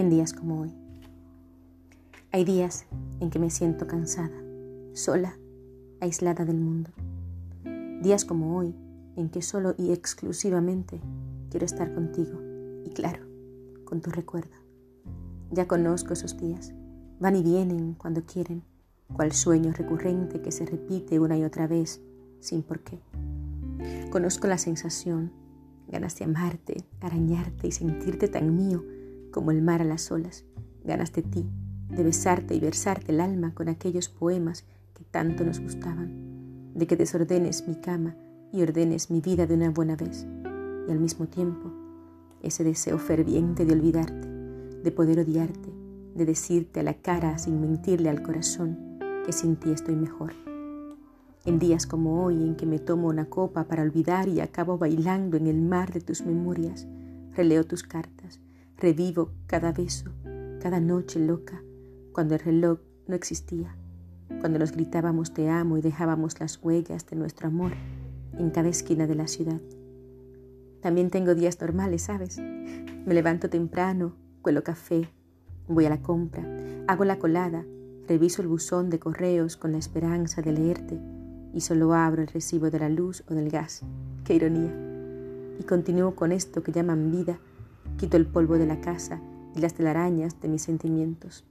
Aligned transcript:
en 0.00 0.10
días 0.10 0.32
como 0.32 0.60
hoy. 0.60 0.72
Hay 2.30 2.44
días 2.44 2.86
en 3.18 3.30
que 3.30 3.40
me 3.40 3.50
siento 3.50 3.88
cansada, 3.88 4.36
sola, 4.92 5.36
aislada 6.00 6.44
del 6.44 6.60
mundo. 6.60 6.90
Días 8.00 8.24
como 8.24 8.56
hoy 8.56 8.76
en 9.16 9.28
que 9.28 9.42
solo 9.42 9.74
y 9.76 9.90
exclusivamente 9.90 11.00
quiero 11.50 11.66
estar 11.66 11.92
contigo 11.94 12.40
y 12.84 12.90
claro, 12.90 13.26
con 13.84 14.00
tu 14.00 14.10
recuerdo. 14.10 14.54
Ya 15.50 15.66
conozco 15.66 16.12
esos 16.12 16.38
días, 16.38 16.72
van 17.18 17.34
y 17.34 17.42
vienen 17.42 17.94
cuando 17.94 18.22
quieren, 18.22 18.62
cual 19.12 19.32
sueño 19.32 19.72
recurrente 19.72 20.40
que 20.40 20.52
se 20.52 20.64
repite 20.64 21.18
una 21.18 21.36
y 21.36 21.42
otra 21.42 21.66
vez 21.66 22.00
sin 22.38 22.62
por 22.62 22.80
qué. 22.80 23.00
Conozco 24.10 24.46
la 24.46 24.58
sensación, 24.58 25.32
ganas 25.88 26.16
de 26.16 26.24
amarte, 26.26 26.84
arañarte 27.00 27.66
y 27.66 27.72
sentirte 27.72 28.28
tan 28.28 28.54
mío 28.54 28.84
como 29.30 29.50
el 29.50 29.62
mar 29.62 29.82
a 29.82 29.84
las 29.84 30.10
olas, 30.10 30.44
ganas 30.84 31.12
de 31.12 31.22
ti, 31.22 31.46
de 31.88 32.02
besarte 32.02 32.54
y 32.54 32.60
versarte 32.60 33.12
el 33.12 33.20
alma 33.20 33.54
con 33.54 33.68
aquellos 33.68 34.08
poemas 34.08 34.64
que 34.94 35.04
tanto 35.04 35.44
nos 35.44 35.60
gustaban, 35.60 36.72
de 36.74 36.86
que 36.86 36.96
desordenes 36.96 37.66
mi 37.66 37.76
cama 37.76 38.16
y 38.52 38.62
ordenes 38.62 39.10
mi 39.10 39.20
vida 39.20 39.46
de 39.46 39.54
una 39.54 39.70
buena 39.70 39.96
vez, 39.96 40.26
y 40.86 40.90
al 40.90 40.98
mismo 40.98 41.26
tiempo 41.26 41.72
ese 42.42 42.64
deseo 42.64 42.98
ferviente 42.98 43.64
de 43.64 43.72
olvidarte, 43.72 44.28
de 44.82 44.92
poder 44.92 45.20
odiarte, 45.20 45.72
de 46.14 46.24
decirte 46.24 46.80
a 46.80 46.82
la 46.82 46.94
cara 46.94 47.38
sin 47.38 47.60
mentirle 47.60 48.08
al 48.10 48.22
corazón 48.22 48.98
que 49.24 49.32
sin 49.32 49.56
ti 49.56 49.70
estoy 49.70 49.96
mejor. 49.96 50.32
En 51.44 51.58
días 51.58 51.86
como 51.86 52.24
hoy 52.24 52.42
en 52.42 52.56
que 52.56 52.66
me 52.66 52.78
tomo 52.78 53.08
una 53.08 53.26
copa 53.26 53.64
para 53.64 53.82
olvidar 53.82 54.28
y 54.28 54.40
acabo 54.40 54.78
bailando 54.78 55.36
en 55.36 55.46
el 55.46 55.60
mar 55.60 55.92
de 55.92 56.00
tus 56.00 56.24
memorias, 56.24 56.86
releo 57.34 57.64
tus 57.64 57.82
cartas, 57.82 58.40
Revivo 58.80 59.32
cada 59.48 59.72
beso, 59.72 60.12
cada 60.60 60.78
noche 60.78 61.18
loca, 61.18 61.64
cuando 62.12 62.36
el 62.36 62.40
reloj 62.40 62.78
no 63.08 63.16
existía, 63.16 63.74
cuando 64.38 64.60
nos 64.60 64.70
gritábamos 64.70 65.34
te 65.34 65.50
amo 65.50 65.78
y 65.78 65.80
dejábamos 65.80 66.38
las 66.38 66.62
huellas 66.62 67.04
de 67.06 67.16
nuestro 67.16 67.48
amor 67.48 67.72
en 68.38 68.50
cada 68.50 68.68
esquina 68.68 69.08
de 69.08 69.16
la 69.16 69.26
ciudad. 69.26 69.60
También 70.80 71.10
tengo 71.10 71.34
días 71.34 71.60
normales, 71.60 72.02
¿sabes? 72.02 72.38
Me 72.38 73.14
levanto 73.14 73.50
temprano, 73.50 74.14
cuelo 74.42 74.62
café, 74.62 75.08
voy 75.66 75.86
a 75.86 75.90
la 75.90 76.00
compra, 76.00 76.46
hago 76.86 77.04
la 77.04 77.18
colada, 77.18 77.64
reviso 78.06 78.42
el 78.42 78.48
buzón 78.48 78.90
de 78.90 79.00
correos 79.00 79.56
con 79.56 79.72
la 79.72 79.78
esperanza 79.78 80.40
de 80.40 80.52
leerte 80.52 81.00
y 81.52 81.62
solo 81.62 81.94
abro 81.94 82.22
el 82.22 82.28
recibo 82.28 82.70
de 82.70 82.78
la 82.78 82.88
luz 82.88 83.24
o 83.28 83.34
del 83.34 83.50
gas. 83.50 83.82
¡Qué 84.22 84.34
ironía! 84.34 84.72
Y 85.58 85.64
continúo 85.64 86.14
con 86.14 86.30
esto 86.30 86.62
que 86.62 86.70
llaman 86.70 87.10
vida 87.10 87.40
Quito 87.98 88.16
el 88.16 88.26
polvo 88.26 88.58
de 88.58 88.66
la 88.66 88.80
casa 88.80 89.20
y 89.56 89.60
las 89.60 89.74
telarañas 89.74 90.40
de 90.40 90.46
mis 90.48 90.62
sentimientos. 90.62 91.44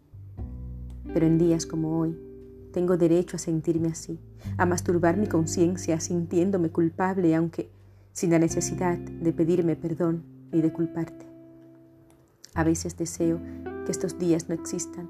Pero 1.13 1.25
en 1.25 1.37
días 1.37 1.65
como 1.65 1.99
hoy, 1.99 2.17
tengo 2.71 2.95
derecho 2.95 3.35
a 3.35 3.39
sentirme 3.39 3.89
así, 3.89 4.17
a 4.57 4.65
masturbar 4.65 5.17
mi 5.17 5.27
conciencia 5.27 5.99
sintiéndome 5.99 6.69
culpable, 6.69 7.35
aunque 7.35 7.69
sin 8.13 8.31
la 8.31 8.39
necesidad 8.39 8.97
de 8.97 9.33
pedirme 9.33 9.75
perdón 9.75 10.23
ni 10.53 10.61
de 10.61 10.71
culparte. 10.71 11.25
A 12.53 12.63
veces 12.63 12.95
deseo 12.95 13.41
que 13.85 13.91
estos 13.91 14.17
días 14.17 14.47
no 14.47 14.55
existan 14.55 15.09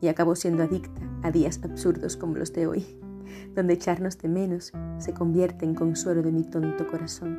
y 0.00 0.08
acabo 0.08 0.36
siendo 0.36 0.62
adicta 0.62 1.02
a 1.22 1.30
días 1.30 1.60
absurdos 1.62 2.16
como 2.16 2.36
los 2.36 2.54
de 2.54 2.66
hoy, 2.66 2.86
donde 3.54 3.74
echarnos 3.74 4.16
de 4.16 4.28
menos 4.28 4.72
se 4.96 5.12
convierte 5.12 5.66
en 5.66 5.74
consuelo 5.74 6.22
de 6.22 6.32
mi 6.32 6.44
tonto 6.44 6.86
corazón. 6.86 7.38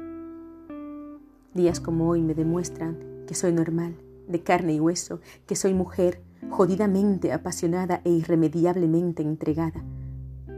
Días 1.56 1.80
como 1.80 2.10
hoy 2.10 2.22
me 2.22 2.36
demuestran 2.36 3.19
que 3.30 3.36
soy 3.36 3.54
normal, 3.54 3.96
de 4.28 4.42
carne 4.42 4.74
y 4.74 4.80
hueso, 4.80 5.20
que 5.46 5.56
soy 5.56 5.76
mujer, 5.76 6.20
jodidamente 6.50 7.32
apasionada 7.32 8.02
e 8.04 8.10
irremediablemente 8.10 9.22
entregada. 9.22 9.84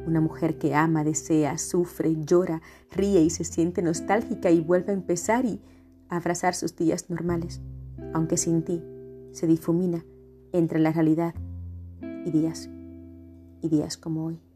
Una 0.08 0.22
mujer 0.22 0.58
que 0.58 0.74
ama, 0.74 1.04
desea, 1.04 1.58
sufre, 1.58 2.16
llora, 2.24 2.62
ríe 2.90 3.20
y 3.20 3.30
se 3.30 3.44
siente 3.44 3.82
nostálgica 3.82 4.52
y 4.52 4.62
vuelve 4.62 4.92
a 4.92 4.96
empezar 4.96 5.44
y 5.44 5.60
a 6.08 6.16
abrazar 6.16 6.56
sus 6.56 6.78
días 6.78 7.10
normales, 7.10 7.60
aunque 8.14 8.38
sin 8.38 8.64
ti 8.64 8.82
se 9.34 9.48
difumina 9.48 10.06
entre 10.54 10.80
la 10.80 10.94
realidad 10.94 11.36
y 12.26 12.32
días, 12.32 12.70
y 13.62 13.68
días 13.68 13.98
como 13.98 14.28
hoy. 14.28 14.51